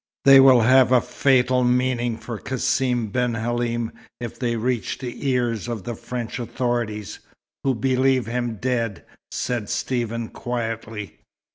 [0.25, 5.67] "They will have a fatal meaning for Cassim ben Halim if they reach the ears
[5.67, 7.19] of the French authorities,
[7.63, 11.19] who believe him dead," said Stephen, quietly.